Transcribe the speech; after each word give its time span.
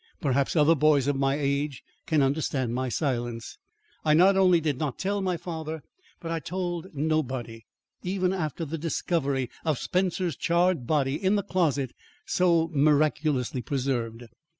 Perhaps 0.19 0.55
other 0.55 0.73
boys 0.73 1.05
of 1.05 1.15
my 1.15 1.35
age 1.35 1.83
can 2.07 2.23
understand 2.23 2.73
my 2.73 2.89
silence. 2.89 3.59
I 4.03 4.15
not 4.15 4.35
only 4.35 4.59
did 4.59 4.79
not 4.79 4.97
tell 4.97 5.21
my 5.21 5.37
father, 5.37 5.83
but 6.19 6.31
I 6.31 6.39
told 6.39 6.87
nobody, 6.95 7.65
even 8.01 8.33
after 8.33 8.65
the 8.65 8.79
discovery 8.79 9.47
of 9.63 9.77
Spencer's 9.77 10.35
charred 10.35 10.87
body 10.87 11.23
in 11.23 11.35
the 11.35 11.43
closet 11.43 11.93
so 12.25 12.71
miraculously 12.73 13.61
preserved. 13.61 14.23